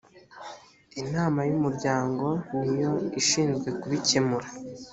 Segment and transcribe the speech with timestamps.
[1.01, 2.25] inama y umuryango
[2.59, 4.47] ni yo ishinzwe kubikemura